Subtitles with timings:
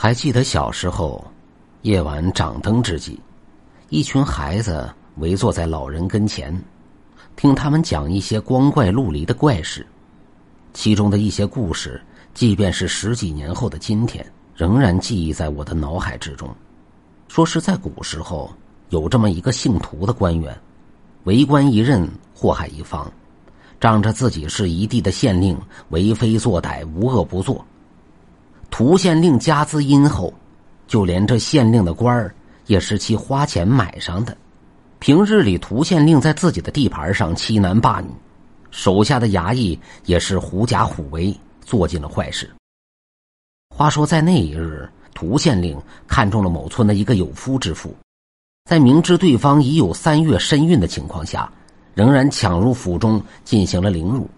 [0.00, 1.26] 还记得小时候，
[1.82, 3.18] 夜晚掌灯之际，
[3.88, 6.56] 一群孩子围坐在老人跟前，
[7.34, 9.84] 听他们讲一些光怪陆离的怪事。
[10.72, 12.00] 其中的一些故事，
[12.32, 14.24] 即便是十几年后的今天，
[14.54, 16.48] 仍然记忆在我的脑海之中。
[17.26, 18.54] 说是在古时候，
[18.90, 20.56] 有这么一个姓涂的官员，
[21.24, 23.10] 为官一任，祸害一方，
[23.80, 27.66] 仗着自己是一地的县令，为非作歹，无恶不作。
[28.78, 30.32] 涂县令家资殷厚，
[30.86, 32.32] 就连这县令的官儿
[32.66, 34.36] 也是其花钱买上的。
[35.00, 38.06] 平日里，涂县令在自己的地盘上欺男霸女，
[38.70, 42.48] 手下的衙役也是狐假虎威，做尽了坏事。
[43.74, 45.76] 话说，在那一日，涂县令
[46.06, 47.92] 看中了某村的一个有夫之妇，
[48.70, 51.52] 在明知对方已有三月身孕的情况下，
[51.94, 54.30] 仍然抢入府中进行了凌辱。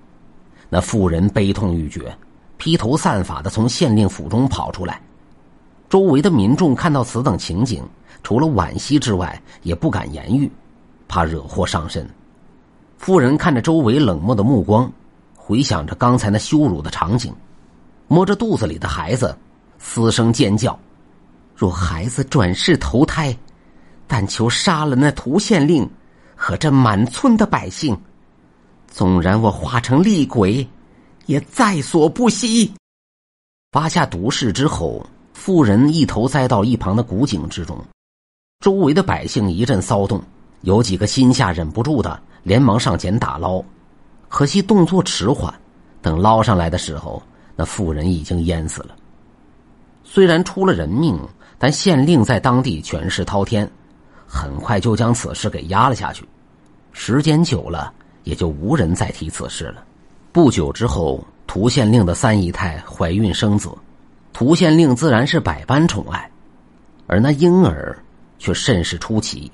[0.71, 2.11] 那妇人悲痛欲绝。
[2.61, 5.01] 披头散发的从县令府中跑出来，
[5.89, 7.83] 周围的民众看到此等情景，
[8.23, 10.49] 除了惋惜之外，也不敢言语，
[11.09, 12.07] 怕惹祸上身。
[12.99, 14.93] 妇人看着周围冷漠的目光，
[15.35, 17.35] 回想着刚才那羞辱的场景，
[18.09, 19.35] 摸着肚子里的孩子，
[19.79, 20.79] 嘶声尖叫
[21.57, 23.35] ：“若孩子转世投胎，
[24.07, 25.89] 但求杀了那涂县令
[26.37, 27.99] 和这满村的百姓，
[28.87, 30.69] 纵然我化成厉鬼。”
[31.31, 32.75] 也在所不惜。
[33.71, 37.79] 发下毒誓之后，妇人一头栽到一旁的古井之中，
[38.59, 40.21] 周围的百姓一阵骚动，
[40.63, 43.63] 有几个心下忍不住的，连忙上前打捞，
[44.29, 45.55] 可惜动作迟缓，
[46.03, 47.23] 等捞上来的时候，
[47.55, 48.97] 那妇人已经淹死了。
[50.03, 51.17] 虽然出了人命，
[51.59, 53.71] 但县令在当地权势滔天，
[54.27, 56.29] 很快就将此事给压了下去。
[56.91, 59.85] 时间久了，也就无人再提此事了。
[60.33, 63.69] 不久之后，涂县令的三姨太怀孕生子，
[64.33, 66.31] 涂县令自然是百般宠爱，
[67.09, 67.99] 而那婴儿
[68.39, 69.51] 却甚是出奇。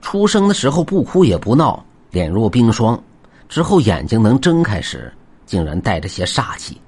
[0.00, 3.02] 出生的时候不哭也不闹，脸若冰霜，
[3.48, 5.12] 之后眼睛能睁开时，
[5.44, 6.80] 竟然带着些煞气。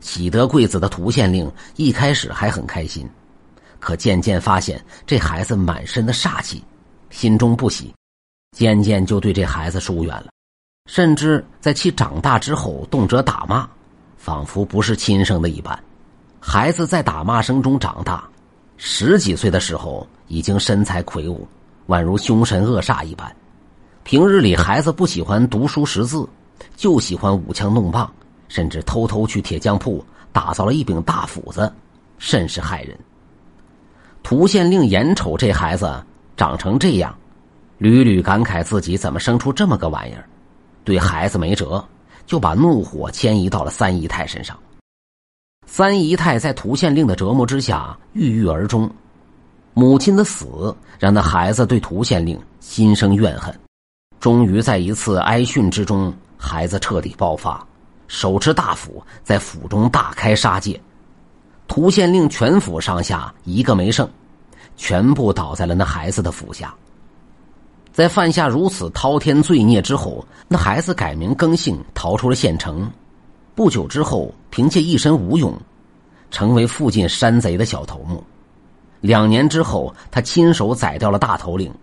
[0.00, 3.08] 喜得贵子的涂县令一开始还很开心，
[3.78, 6.64] 可渐渐发现这孩子满身的煞气，
[7.10, 7.94] 心中不喜，
[8.56, 10.26] 渐渐就对这孩子疏远了。
[10.88, 13.68] 甚至在其长大之后，动辄打骂，
[14.16, 15.78] 仿佛不是亲生的一般。
[16.40, 18.26] 孩子在打骂声中长大，
[18.78, 21.46] 十几岁的时候已经身材魁梧，
[21.88, 23.30] 宛如凶神恶煞一般。
[24.02, 26.26] 平日里，孩子不喜欢读书识字，
[26.74, 28.10] 就喜欢舞枪弄棒，
[28.48, 31.70] 甚至偷偷去铁匠铺打造了一柄大斧子，
[32.16, 32.98] 甚是害人。
[34.22, 36.02] 涂县令眼瞅这孩子
[36.34, 37.14] 长成这样，
[37.76, 40.26] 屡屡感慨自己怎么生出这么个玩意儿。
[40.88, 41.84] 对孩子没辙，
[42.24, 44.58] 就把怒火迁移到了三姨太身上。
[45.66, 48.90] 三姨太在涂县令的折磨之下郁郁而终。
[49.74, 53.54] 母亲的死让那孩子对涂县令心生怨恨。
[54.18, 57.62] 终于在一次挨训之中，孩子彻底爆发，
[58.06, 60.80] 手持大斧在府中大开杀戒。
[61.66, 64.08] 涂县令全府上下一个没剩，
[64.78, 66.74] 全部倒在了那孩子的府下。
[67.98, 72.88] 在犯下如此滔天罪孽之后，那孩子改名更姓，逃出了县城。
[73.56, 75.52] 不久之后，凭借一身武勇，
[76.30, 78.22] 成为附近山贼的小头目。
[79.00, 81.74] 两年之后，他亲手宰掉了大头领，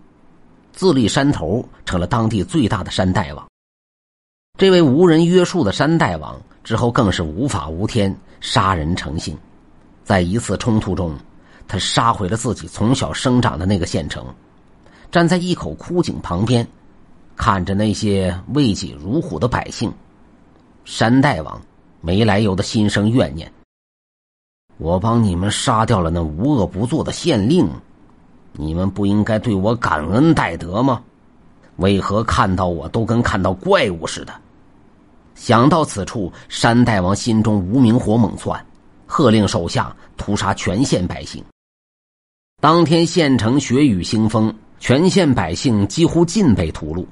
[0.72, 3.46] 自立山头，成了当地最大的山大王。
[4.58, 9.36] 这位无人约束的山大王之后更是无法无天，杀人成性。
[10.02, 11.14] 在一次冲突中，
[11.68, 14.24] 他杀回了自己从小生长的那个县城。
[15.10, 16.66] 站在一口枯井旁边，
[17.36, 19.92] 看着那些畏己如虎的百姓，
[20.84, 21.60] 山大王
[22.00, 23.50] 没来由的心生怨念。
[24.78, 27.68] 我帮你们杀掉了那无恶不作的县令，
[28.52, 31.02] 你们不应该对我感恩戴德吗？
[31.76, 34.34] 为何看到我都跟看到怪物似的？
[35.34, 38.64] 想到此处，山大王心中无名火猛窜，
[39.06, 41.44] 喝令手下屠杀全县百姓。
[42.60, 44.54] 当天县城血雨腥风。
[44.78, 47.04] 全县百姓几乎尽被屠戮，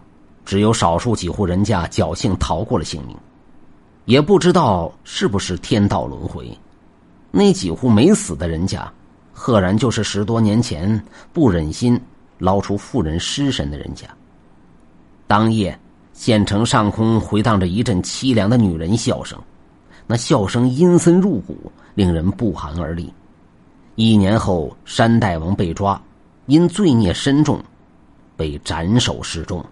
[0.45, 3.17] 只有少数几户人家侥幸逃过了性命。
[4.05, 6.57] 也不知道是不是天道轮回，
[7.31, 8.93] 那几户没死的人家，
[9.33, 11.03] 赫然就是十多年前
[11.33, 11.99] 不忍心
[12.39, 14.07] 捞出妇人尸身的人家。
[15.27, 15.77] 当夜，
[16.13, 19.41] 县城上空回荡着一阵凄凉的女人笑声，
[20.07, 23.11] 那笑声阴森入骨，令人不寒而栗。
[23.95, 25.99] 一年后，山大王被抓。
[26.47, 27.63] 因罪孽深重，
[28.37, 29.65] 被斩首示众。